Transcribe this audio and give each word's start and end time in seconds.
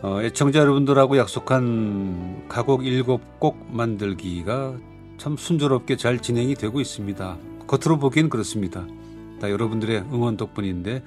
어, 0.00 0.22
애청자 0.22 0.60
여러분들하고 0.60 1.16
약속한 1.18 2.44
가곡 2.48 2.86
일곱 2.86 3.40
곡 3.40 3.66
만들기가 3.74 4.76
참 5.16 5.36
순조롭게 5.36 5.96
잘 5.96 6.20
진행이 6.20 6.54
되고 6.54 6.80
있습니다. 6.80 7.36
겉으로 7.66 7.98
보기엔 7.98 8.28
그렇습니다. 8.28 8.86
다 9.40 9.50
여러분들의 9.50 10.04
응원 10.12 10.36
덕분인데 10.36 11.02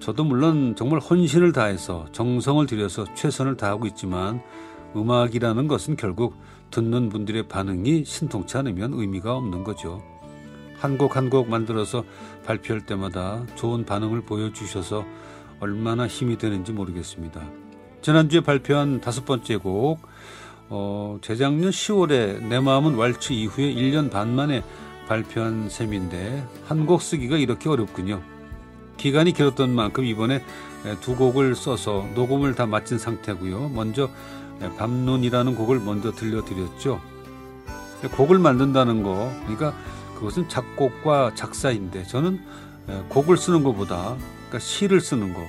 저도 0.00 0.24
물론 0.24 0.74
정말 0.76 1.00
혼신을 1.00 1.52
다해서 1.52 2.06
정성을 2.12 2.66
들여서 2.66 3.04
최선을 3.14 3.58
다하고 3.58 3.86
있지만 3.88 4.40
음악이라는 4.96 5.68
것은 5.68 5.96
결국 5.96 6.34
듣는 6.70 7.10
분들의 7.10 7.46
반응이 7.48 8.04
신통치 8.06 8.56
않으면 8.56 8.94
의미가 8.94 9.34
없는 9.36 9.64
거죠. 9.64 10.02
한 10.78 10.96
곡 10.96 11.16
한 11.16 11.28
곡 11.28 11.50
만들어서 11.50 12.04
발표할 12.46 12.86
때마다 12.86 13.44
좋은 13.54 13.84
반응을 13.84 14.22
보여주셔서 14.22 15.04
얼마나 15.60 16.06
힘이 16.06 16.38
되는지 16.38 16.72
모르겠습니다. 16.72 17.59
지난주에 18.02 18.40
발표한 18.40 19.00
다섯 19.00 19.24
번째 19.24 19.56
곡, 19.56 20.00
어, 20.68 21.18
재작년 21.20 21.70
10월에 21.70 22.42
내 22.46 22.60
마음은 22.60 22.94
왈츠 22.96 23.32
이후에 23.32 23.74
1년 23.74 24.10
반 24.10 24.34
만에 24.34 24.62
발표한 25.06 25.68
셈인데 25.68 26.46
한 26.66 26.86
곡 26.86 27.02
쓰기가 27.02 27.36
이렇게 27.36 27.68
어렵군요. 27.68 28.22
기간이 28.96 29.32
길었던 29.32 29.70
만큼 29.74 30.04
이번에 30.04 30.42
두 31.00 31.16
곡을 31.16 31.54
써서 31.54 32.06
녹음을 32.14 32.54
다 32.54 32.66
마친 32.66 32.98
상태고요. 32.98 33.70
먼저 33.70 34.08
밤눈이라는 34.78 35.54
곡을 35.56 35.80
먼저 35.80 36.12
들려드렸죠. 36.12 37.00
곡을 38.16 38.38
만든다는 38.38 39.02
거, 39.02 39.30
그러니까 39.42 39.74
그것은 40.14 40.48
작곡과 40.48 41.34
작사인데 41.34 42.04
저는 42.04 42.40
곡을 43.08 43.36
쓰는 43.36 43.62
것보다 43.62 44.16
그러니까 44.16 44.58
시를 44.58 45.00
쓰는 45.00 45.34
거, 45.34 45.40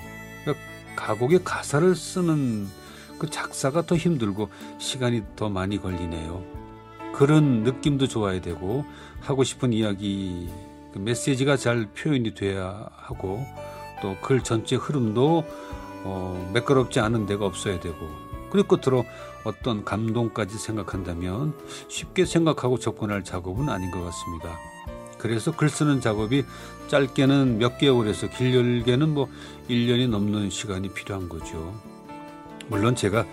가곡의 0.96 1.44
가사를 1.44 1.96
쓰는 1.96 2.68
그 3.20 3.30
작사가 3.30 3.86
더 3.86 3.96
힘들고 3.96 4.50
시간이 4.80 5.24
더 5.36 5.50
많이 5.50 5.80
걸리네요. 5.80 6.44
그런 7.14 7.64
느낌도 7.64 8.08
좋아야 8.08 8.42
되고 8.42 8.86
하고 9.20 9.44
싶은 9.44 9.74
이야기 9.74 10.50
그 10.94 11.00
메시지가 11.00 11.58
잘 11.58 11.88
표현이 11.94 12.34
돼야 12.34 12.88
하고 12.96 13.46
또 14.02 14.16
글 14.22 14.42
전체 14.44 14.76
흐름도 14.76 15.44
어, 16.04 16.52
매끄럽지 16.54 17.00
않은 17.00 17.28
데가 17.28 17.46
없어야 17.46 17.80
되고 17.80 17.98
그리고 18.50 18.76
끝으로 18.78 19.06
어떤 19.44 19.86
감동까지 19.86 20.58
생각한다면 20.58 21.54
쉽게 21.88 22.26
생각하고 22.26 22.80
접근할 22.80 23.24
작업은 23.24 23.70
아닌 23.70 23.92
것 23.92 24.04
같습니다. 24.04 24.58
그래서 25.22 25.52
글 25.52 25.70
쓰는 25.70 26.02
작업이 26.02 26.46
짧게는 26.88 27.60
몇 27.60 27.78
개월에서 27.78 28.28
길게는 28.28 29.14
뭐 29.14 29.30
1년이 29.70 30.10
넘는 30.10 30.50
시간이 30.50 30.90
필요한 30.90 31.30
거죠. 31.30 31.74
물론 32.68 32.96
제가 32.96 33.26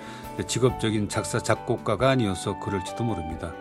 직업적인 0.47 1.09
작사 1.09 1.39
작곡가가 1.39 2.11
아니어서 2.11 2.61
그럴지도 2.61 3.05
모릅니다. 3.05 3.55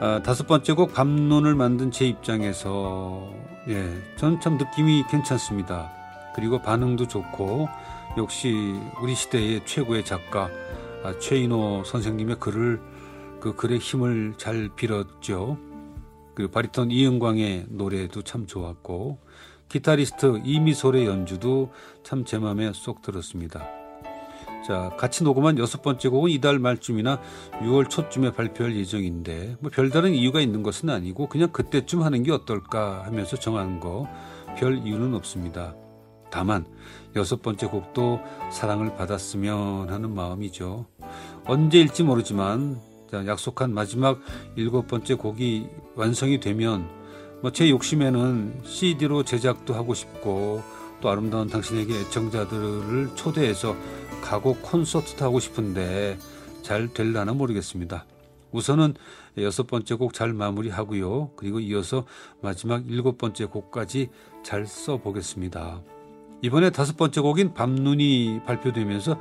아, 0.00 0.22
다섯 0.24 0.46
번째 0.46 0.72
곡 0.72 0.94
밤눈을 0.94 1.54
만든 1.54 1.90
제 1.90 2.06
입장에서 2.06 3.30
예, 3.68 4.02
저는 4.16 4.40
참 4.40 4.56
느낌이 4.56 5.04
괜찮습니다. 5.10 5.92
그리고 6.34 6.60
반응도 6.60 7.06
좋고 7.06 7.68
역시 8.16 8.74
우리 9.02 9.14
시대의 9.14 9.66
최고의 9.66 10.06
작가 10.06 10.48
아, 11.04 11.18
최인호 11.18 11.84
선생님의 11.84 12.36
글을 12.40 12.80
그 13.40 13.54
글의 13.54 13.78
힘을 13.78 14.34
잘 14.38 14.70
빌었죠. 14.74 15.58
그 16.34 16.48
바리톤 16.48 16.90
이은광의 16.90 17.66
노래도 17.68 18.22
참 18.22 18.46
좋았고 18.46 19.18
기타리스트 19.68 20.42
이미솔의 20.44 21.06
연주도 21.06 21.70
참 22.02 22.24
제 22.24 22.38
마음에 22.38 22.72
쏙 22.74 23.02
들었습니다. 23.02 23.66
자, 24.66 24.90
같이 24.96 25.24
녹음한 25.24 25.58
여섯 25.58 25.82
번째 25.82 26.08
곡은 26.08 26.30
이달 26.30 26.58
말쯤이나 26.60 27.20
6월 27.62 27.90
초쯤에 27.90 28.32
발표할 28.32 28.76
예정인데 28.76 29.56
뭐 29.60 29.70
별다른 29.72 30.12
이유가 30.14 30.40
있는 30.40 30.62
것은 30.62 30.88
아니고 30.88 31.28
그냥 31.28 31.50
그때쯤 31.50 32.02
하는 32.02 32.22
게 32.22 32.30
어떨까 32.32 33.04
하면서 33.04 33.36
정한 33.36 33.80
거 33.80 34.06
별 34.56 34.86
이유는 34.86 35.14
없습니다. 35.14 35.74
다만 36.30 36.66
여섯 37.16 37.42
번째 37.42 37.66
곡도 37.66 38.20
사랑을 38.50 38.94
받았으면 38.96 39.90
하는 39.90 40.14
마음이죠. 40.14 40.86
언제일지 41.46 42.02
모르지만 42.02 42.80
약속한 43.12 43.74
마지막 43.74 44.18
일곱 44.56 44.86
번째 44.86 45.14
곡이 45.14 45.66
완성이 45.94 46.40
되면 46.40 46.88
뭐 47.42 47.50
제 47.52 47.68
욕심에는 47.68 48.62
CD로 48.64 49.24
제작도 49.24 49.74
하고 49.74 49.94
싶고 49.94 50.62
또 51.00 51.10
아름다운 51.10 51.48
당신에게 51.48 52.00
애청자들을 52.00 53.10
초대해서 53.16 53.76
가곡 54.22 54.62
콘서트도 54.62 55.24
하고 55.24 55.40
싶은데 55.40 56.16
잘 56.62 56.88
될라나 56.88 57.32
모르겠습니다. 57.32 58.06
우선은 58.52 58.94
여섯 59.38 59.66
번째 59.66 59.94
곡 59.96 60.14
잘 60.14 60.32
마무리하고요. 60.32 61.30
그리고 61.36 61.58
이어서 61.58 62.04
마지막 62.40 62.88
일곱 62.88 63.18
번째 63.18 63.46
곡까지 63.46 64.10
잘 64.44 64.66
써보겠습니다. 64.66 65.82
이번에 66.42 66.70
다섯 66.70 66.96
번째 66.96 67.20
곡인 67.20 67.54
밤눈이 67.54 68.40
발표되면서 68.44 69.16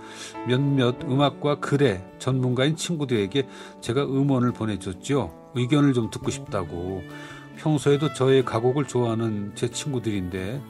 몇몇 0.48 0.96
음악과 1.04 1.60
글의 1.60 2.04
전문가인 2.18 2.76
친구들에게 2.76 3.48
제가 3.80 4.04
음원을 4.04 4.54
보내줬죠. 4.54 5.52
의견을 5.54 5.94
좀 5.94 6.10
듣고 6.10 6.32
싶다고. 6.32 7.04
평소에도 7.58 8.14
저의 8.14 8.44
가곡을 8.44 8.88
좋아하는 8.88 9.52
제 9.54 9.70
친구들인데 9.70 10.62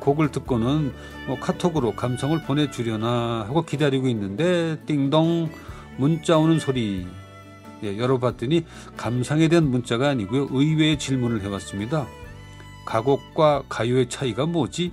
곡을 0.00 0.30
듣고는 0.30 0.92
뭐 1.26 1.38
카톡으로 1.38 1.92
감성을 1.92 2.40
보내주려나 2.44 3.44
하고 3.46 3.62
기다리고 3.62 4.08
있는데 4.08 4.80
띵동 4.86 5.50
문자 5.98 6.38
오는 6.38 6.58
소리 6.58 7.06
예, 7.82 7.98
열어봤더니 7.98 8.64
감상에 8.96 9.48
대한 9.48 9.70
문자가 9.70 10.08
아니고요 10.08 10.48
의외의 10.50 10.98
질문을 10.98 11.42
해봤습니다. 11.42 12.06
가곡과 12.86 13.64
가요의 13.68 14.08
차이가 14.08 14.46
뭐지? 14.46 14.92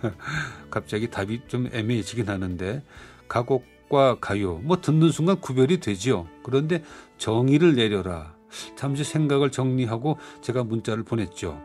갑자기 0.70 1.10
답이 1.10 1.42
좀 1.48 1.68
애매해지긴 1.72 2.28
하는데 2.28 2.82
가곡과 3.28 4.18
가요 4.20 4.60
뭐 4.62 4.80
듣는 4.80 5.10
순간 5.10 5.40
구별이 5.40 5.80
되지요. 5.80 6.26
그런데 6.42 6.82
정의를 7.18 7.74
내려라. 7.74 8.34
잠시 8.76 9.04
생각을 9.04 9.50
정리하고 9.50 10.18
제가 10.40 10.64
문자를 10.64 11.04
보냈죠. 11.04 11.62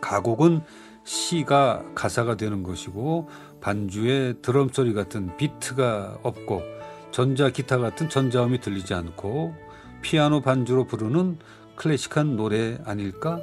가곡은 0.00 0.62
시가 1.04 1.84
가사가 1.94 2.36
되는 2.36 2.62
것이고 2.62 3.28
반주에 3.60 4.34
드럼 4.42 4.68
소리 4.70 4.92
같은 4.92 5.36
비트가 5.36 6.18
없고 6.22 6.62
전자 7.10 7.50
기타 7.50 7.78
같은 7.78 8.08
전자음이 8.08 8.60
들리지 8.60 8.94
않고 8.94 9.54
피아노 10.02 10.40
반주로 10.40 10.84
부르는 10.84 11.38
클래식한 11.76 12.36
노래 12.36 12.78
아닐까? 12.84 13.40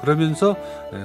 그러면서 0.00 0.56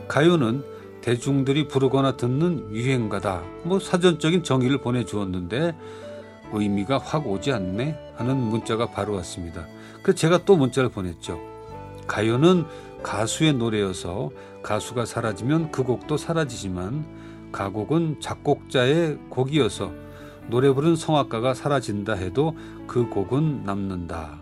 가요는 0.07 0.63
대중들이 1.03 1.67
부르거나 1.67 2.15
듣는 2.15 2.73
유행가다. 2.73 3.43
뭐 3.63 3.77
사전적인 3.77 4.43
정의를 4.43 4.79
보내주었는데 4.79 5.75
의미가 6.53 6.97
확 6.97 7.27
오지 7.27 7.51
않네 7.51 8.13
하는 8.15 8.37
문자가 8.37 8.89
바로 8.89 9.13
왔습니다. 9.15 9.67
그래서 10.01 10.17
제가 10.17 10.45
또 10.45 10.55
문자를 10.55 10.89
보냈죠. 10.89 11.41
가요는 12.07 12.63
가수의 13.03 13.53
노래여서 13.53 14.31
가수가 14.61 15.05
사라지면 15.05 15.71
그 15.71 15.83
곡도 15.83 16.15
사라지지만 16.15 17.05
가곡은 17.51 18.21
작곡자의 18.21 19.19
곡이어서 19.29 19.91
노래 20.47 20.71
부른 20.71 20.95
성악가가 20.95 21.53
사라진다 21.53 22.13
해도 22.13 22.55
그 22.87 23.09
곡은 23.09 23.63
남는다. 23.65 24.39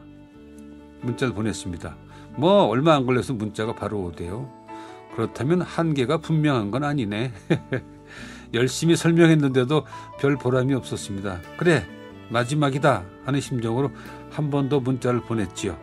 문자를 1.01 1.33
보냈습니다. 1.33 1.95
뭐 2.35 2.65
얼마 2.65 2.93
안 2.93 3.07
걸려서 3.07 3.33
문자가 3.33 3.73
바로 3.73 4.03
오대요. 4.03 4.60
그렇다면 5.15 5.61
한계가 5.61 6.17
분명한 6.17 6.71
건 6.71 6.83
아니네. 6.83 7.33
열심히 8.53 8.95
설명했는데도 8.95 9.85
별 10.19 10.35
보람이 10.37 10.73
없었습니다. 10.73 11.41
그래, 11.57 11.85
마지막이다 12.29 13.03
하는 13.25 13.39
심정으로 13.41 13.91
한 14.31 14.49
번 14.49 14.69
더 14.69 14.79
문자를 14.79 15.21
보냈지요. 15.21 15.77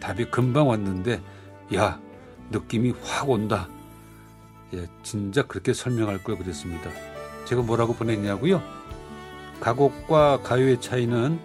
답이 0.00 0.26
금방 0.26 0.68
왔는데, 0.68 1.20
야, 1.74 1.98
느낌이 2.50 2.94
확 3.02 3.28
온다. 3.30 3.68
예, 4.74 4.86
진짜 5.02 5.42
그렇게 5.46 5.72
설명할 5.72 6.22
걸 6.22 6.36
그랬습니다. 6.36 6.90
제가 7.46 7.62
뭐라고 7.62 7.94
보냈냐고요? 7.94 8.62
가곡과 9.60 10.40
가요의 10.42 10.80
차이는 10.80 11.38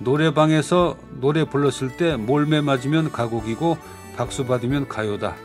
노래방에서 0.00 0.96
노래 1.20 1.44
불렀을 1.44 1.96
때 1.96 2.16
몰매 2.16 2.60
맞으면 2.60 3.12
가곡이고 3.12 3.76
박수 4.16 4.46
받으면 4.46 4.88
가요다. 4.88 5.36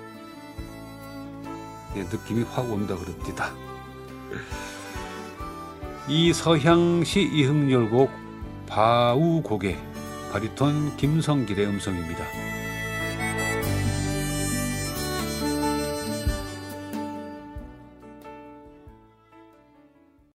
예, 1.97 2.03
느낌이 2.03 2.43
확 2.43 2.71
온다 2.71 2.95
그럽니다. 2.95 3.51
이 6.07 6.31
서향시 6.31 7.21
이흥열곡 7.21 8.11
바우곡의 8.67 9.77
바리톤 10.31 10.95
김성길의 10.97 11.65
음성입니다. 11.65 12.23